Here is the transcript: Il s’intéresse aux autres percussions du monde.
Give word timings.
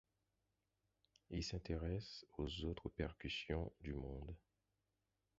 Il 1.29 1.43
s’intéresse 1.43 2.25
aux 2.39 2.65
autres 2.65 2.89
percussions 2.89 3.71
du 3.81 3.93
monde. 3.93 4.35